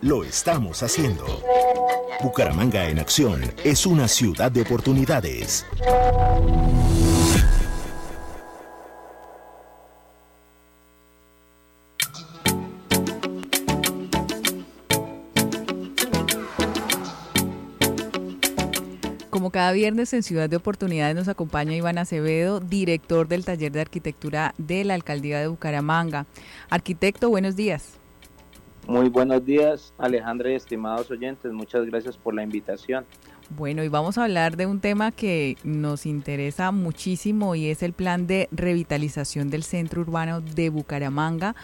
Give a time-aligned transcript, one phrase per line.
[0.00, 1.26] lo estamos haciendo.
[2.22, 5.66] Bucaramanga en acción es una ciudad de oportunidades.
[19.28, 23.82] Como cada viernes en Ciudad de Oportunidades nos acompaña Iván Acevedo, director del taller de
[23.82, 26.24] arquitectura de la Alcaldía de Bucaramanga.
[26.70, 28.01] Arquitecto, buenos días.
[28.86, 31.52] Muy buenos días, Alejandra y estimados oyentes.
[31.52, 33.04] Muchas gracias por la invitación.
[33.50, 37.92] Bueno, y vamos a hablar de un tema que nos interesa muchísimo y es el
[37.92, 41.54] plan de revitalización del centro urbano de Bucaramanga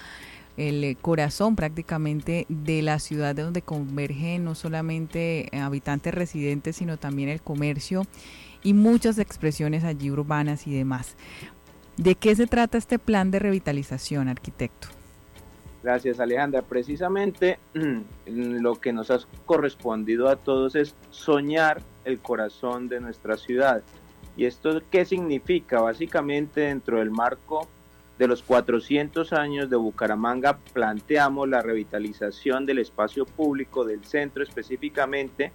[0.59, 7.29] el corazón prácticamente de la ciudad de donde convergen no solamente habitantes residentes, sino también
[7.29, 8.03] el comercio
[8.65, 11.15] y muchas expresiones allí urbanas y demás.
[11.97, 14.89] ¿De qué se trata este plan de revitalización, arquitecto?
[15.83, 16.63] Gracias Alejandra.
[16.63, 17.59] Precisamente
[18.27, 23.83] lo que nos ha correspondido a todos es soñar el corazón de nuestra ciudad.
[24.37, 25.81] ¿Y esto qué significa?
[25.81, 27.69] Básicamente dentro del marco
[28.19, 35.53] de los 400 años de Bucaramanga planteamos la revitalización del espacio público del centro, específicamente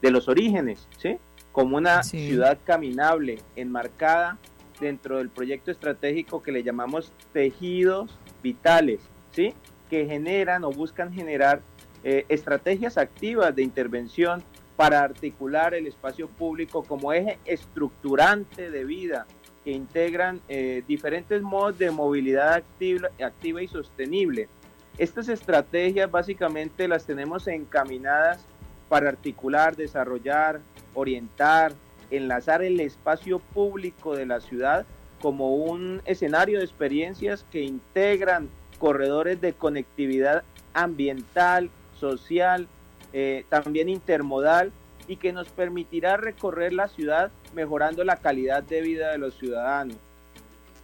[0.00, 1.18] de los orígenes, ¿sí?
[1.52, 4.38] Como una ciudad caminable, enmarcada
[4.80, 9.00] dentro del proyecto estratégico que le llamamos tejidos vitales,
[9.36, 11.60] Que generan o buscan generar
[12.02, 14.42] eh, estrategias activas de intervención
[14.76, 19.26] para articular el espacio público como eje estructurante de vida
[19.64, 24.48] que integran eh, diferentes modos de movilidad activa, activa y sostenible.
[24.96, 28.46] Estas estrategias básicamente las tenemos encaminadas
[28.88, 30.60] para articular, desarrollar,
[30.94, 31.74] orientar,
[32.10, 34.86] enlazar el espacio público de la ciudad
[35.20, 38.48] como un escenario de experiencias que integran
[38.78, 40.44] corredores de conectividad
[40.74, 42.68] ambiental, social,
[43.12, 44.72] eh, también intermodal
[45.08, 49.96] y que nos permitirá recorrer la ciudad mejorando la calidad de vida de los ciudadanos.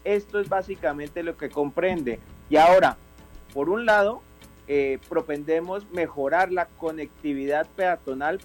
[0.05, 2.19] Esto es básicamente lo que comprende.
[2.49, 2.97] Y ahora,
[3.53, 4.23] por un lado,
[4.69, 8.41] eh, propendemos mejorar la conectividad peatonal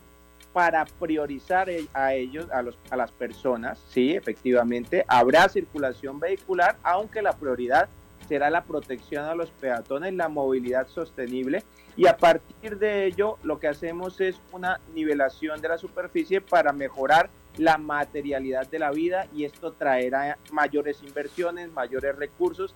[0.53, 3.79] para priorizar a ellos, a, a las personas.
[3.89, 7.89] Sí, efectivamente, habrá circulación vehicular, aunque la prioridad
[8.27, 11.63] será la protección a los peatones, la movilidad sostenible
[11.95, 16.71] y a partir de ello lo que hacemos es una nivelación de la superficie para
[16.73, 22.75] mejorar la materialidad de la vida y esto traerá mayores inversiones, mayores recursos,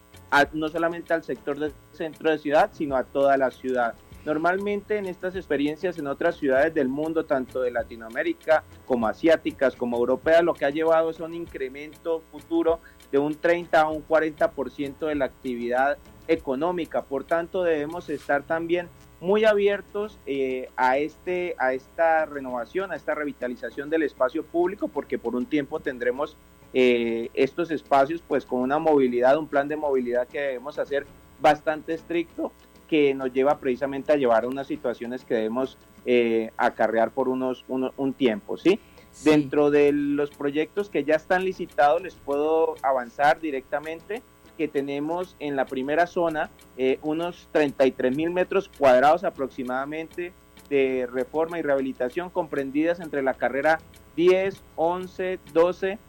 [0.53, 3.95] no solamente al sector del centro de ciudad, sino a toda la ciudad.
[4.25, 9.97] Normalmente en estas experiencias en otras ciudades del mundo, tanto de Latinoamérica como asiáticas como
[9.97, 15.07] europeas, lo que ha llevado es un incremento futuro de un 30 a un 40%
[15.07, 17.03] de la actividad económica.
[17.03, 18.87] Por tanto, debemos estar también
[19.19, 25.19] muy abiertos eh, a, este, a esta renovación, a esta revitalización del espacio público, porque
[25.19, 26.35] por un tiempo tendremos
[26.73, 31.05] eh, estos espacios pues con una movilidad, un plan de movilidad que debemos hacer
[31.39, 32.51] bastante estricto,
[32.87, 37.63] que nos lleva precisamente a llevar a unas situaciones que debemos eh, acarrear por unos,
[37.67, 38.79] un tiempo, ¿sí?
[39.23, 44.23] Dentro de los proyectos que ya están licitados, les puedo avanzar directamente
[44.57, 50.33] que tenemos en la primera zona eh, unos 33 mil metros cuadrados aproximadamente
[50.69, 53.79] de reforma y rehabilitación comprendidas entre la carrera
[54.15, 55.99] 10, 11, 12,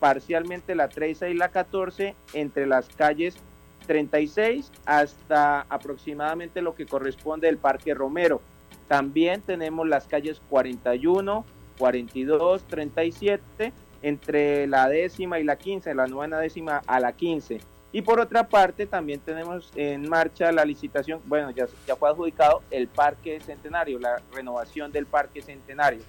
[0.00, 3.36] parcialmente la 13 y la 14, entre las calles
[3.86, 8.40] 36 hasta aproximadamente lo que corresponde el Parque Romero.
[8.88, 11.44] También tenemos las calles 41,
[11.78, 17.60] 42, 37, entre la décima y la 15, la novena décima a la 15
[17.92, 22.62] Y por otra parte, también tenemos en marcha la licitación, bueno, ya, ya fue adjudicado
[22.70, 26.02] el Parque Centenario, la renovación del Parque Centenario.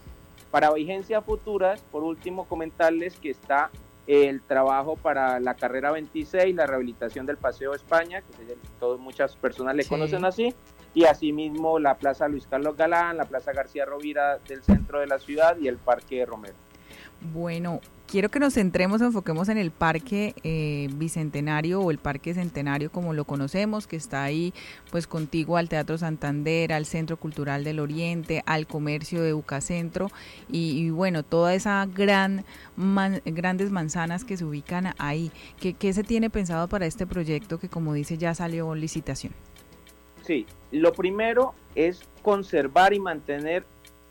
[0.52, 3.70] Para vigencias futuras, por último, comentarles que está
[4.08, 9.76] el trabajo para la carrera 26, la rehabilitación del Paseo España, que todos, muchas personas
[9.76, 10.54] le conocen así,
[10.94, 15.20] y asimismo la Plaza Luis Carlos Galán, la Plaza García Rovira del centro de la
[15.20, 16.56] ciudad y el Parque Romero.
[17.34, 22.92] Bueno, quiero que nos centremos, enfoquemos en el Parque eh, Bicentenario o el Parque Centenario
[22.92, 24.54] como lo conocemos, que está ahí
[24.92, 30.10] pues contigo al Teatro Santander, al Centro Cultural del Oriente, al comercio de Bucacentro
[30.48, 32.46] y, bueno, toda esa gran
[33.26, 35.32] grandes manzanas que se ubican ahí.
[35.60, 39.34] ¿Qué, ¿Qué se tiene pensado para este proyecto que como dice ya salió licitación?
[40.28, 43.64] Sí, lo primero es conservar y mantener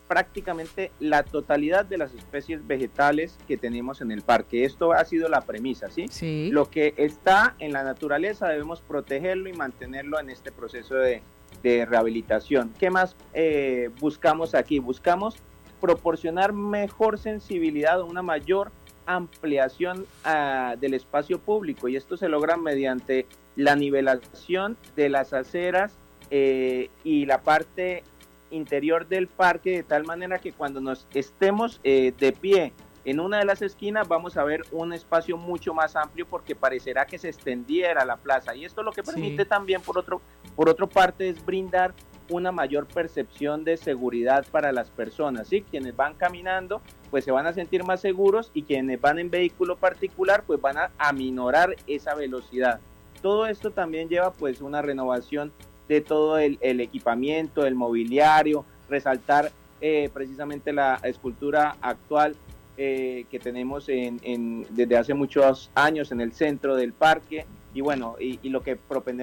[0.08, 4.64] prácticamente la totalidad de las especies vegetales que tenemos en el parque.
[4.64, 6.06] Esto ha sido la premisa, ¿sí?
[6.08, 6.48] Sí.
[6.50, 11.20] Lo que está en la naturaleza debemos protegerlo y mantenerlo en este proceso de,
[11.62, 12.72] rehabilitación.
[12.78, 14.78] ¿Qué más eh, buscamos aquí?
[14.78, 15.36] Buscamos
[15.80, 18.70] proporcionar mejor sensibilidad o una mayor
[19.04, 23.26] ampliación ah, del espacio público y esto se logra mediante
[23.56, 25.98] la nivelación de las aceras
[26.31, 28.02] eh, y la parte
[28.50, 32.73] interior del parque de tal manera que cuando nos estemos eh, de pie
[33.05, 37.06] en una de las esquinas vamos a ver un espacio mucho más amplio porque parecerá
[37.06, 40.20] que se extendiera la plaza y esto lo que permite también por otro
[40.55, 41.94] por otra parte es brindar
[42.31, 45.62] una mayor percepción de seguridad para las personas, ¿sí?
[45.62, 46.81] Quienes van caminando,
[47.11, 50.79] pues se van a sentir más seguros y quienes van en vehículo particular, pues van
[50.79, 52.81] a aminorar esa velocidad.
[53.22, 55.52] Todo esto también lleva pues una renovación
[55.88, 62.34] de todo el, equipamiento, el mobiliario, resaltar eh, precisamente la escultura actual
[62.76, 67.46] eh, que tenemos en, desde hace muchos años en el centro del parque.
[67.76, 68.78] Y bueno, y, lo, que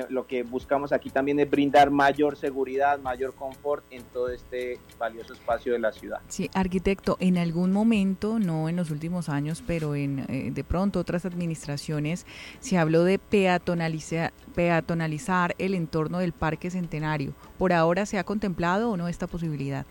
[0.10, 5.34] lo que buscamos aquí también es brindar mayor seguridad, mayor confort en todo este valioso
[5.34, 6.20] espacio de la ciudad.
[6.28, 11.00] Sí, arquitecto, en algún momento, no en los últimos años, pero en eh, de pronto
[11.00, 12.28] otras administraciones,
[12.60, 17.34] se habló de peatonalizar, peatonalizar el entorno del Parque Centenario.
[17.58, 19.88] ¿Por ahora se ha contemplado o no esta posibilidad?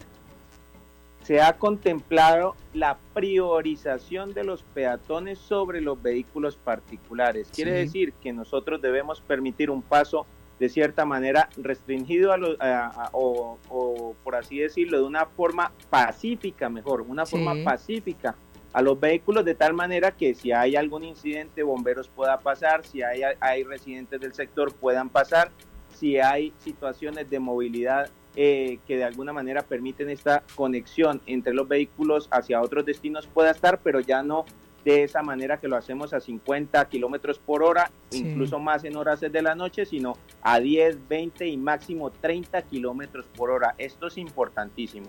[1.22, 7.48] Se ha contemplado la priorización de los peatones sobre los vehículos particulares.
[7.54, 10.26] Quiere decir que nosotros debemos permitir un paso
[10.58, 17.26] de cierta manera restringido a o, por así decirlo, de una forma pacífica, mejor, una
[17.26, 18.36] forma pacífica
[18.72, 23.02] a los vehículos de tal manera que si hay algún incidente, bomberos pueda pasar, si
[23.02, 25.50] hay, hay residentes del sector puedan pasar,
[25.94, 31.69] si hay situaciones de movilidad eh, que de alguna manera permiten esta conexión entre los
[31.69, 34.44] vehículos hacia otros destinos pueda estar, pero ya no
[34.84, 39.20] de esa manera que lo hacemos a 50 kilómetros por hora, incluso más en horas
[39.20, 43.75] de la noche, sino a 10, 20 y máximo 30 kilómetros por hora.
[43.79, 45.06] Esto es importantísimo.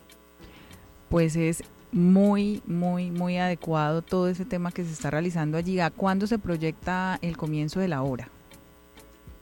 [1.10, 5.80] Pues es muy, muy, muy adecuado todo ese tema que se está realizando allí.
[5.80, 8.30] ¿A cuándo se proyecta el comienzo de la obra?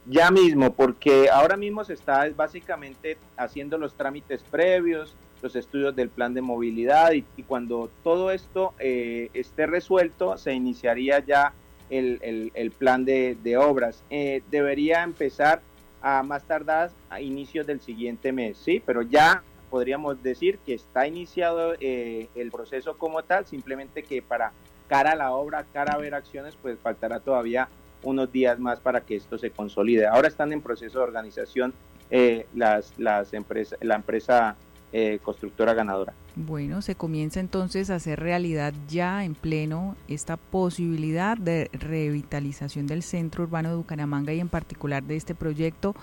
[0.07, 6.09] Ya mismo, porque ahora mismo se está básicamente haciendo los trámites previos, los estudios del
[6.09, 11.53] plan de movilidad y, cuando todo esto eh, esté resuelto se iniciaría ya
[11.89, 14.03] el, plan de, obras.
[14.09, 15.61] Eh, debería empezar
[16.01, 21.05] a más tardar a inicios del siguiente mes, sí, pero ya podríamos decir que está
[21.05, 24.51] iniciado eh, el proceso como tal, simplemente que para
[24.87, 27.69] cara a la obra, cara a ver acciones, pues faltará todavía
[28.03, 30.07] unos días más para que esto se consolide.
[30.07, 31.73] Ahora están en proceso de organización
[32.09, 34.55] eh, las, las empresas, la empresa
[34.93, 36.13] eh, constructora ganadora.
[36.35, 43.01] Bueno, se comienza entonces a hacer realidad ya en pleno esta posibilidad de revitalización del
[43.01, 45.95] centro urbano de Bucaramanga y en particular de este proyecto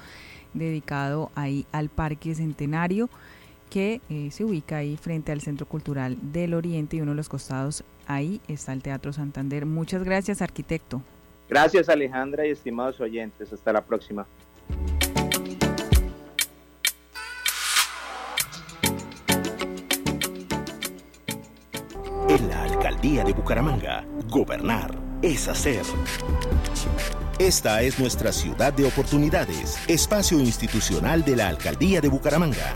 [0.54, 3.10] dedicado ahí al Parque Centenario
[3.68, 7.28] que eh, se ubica ahí frente al Centro Cultural del Oriente y uno de los
[7.28, 9.66] costados ahí está el Teatro Santander.
[9.66, 11.02] Muchas gracias, arquitecto.
[11.48, 13.52] Gracias Alejandra y estimados oyentes.
[13.52, 14.26] Hasta la próxima.
[22.28, 25.82] En la alcaldía de Bucaramanga, gobernar es hacer.
[27.38, 32.74] Esta es nuestra ciudad de oportunidades, espacio institucional de la alcaldía de Bucaramanga.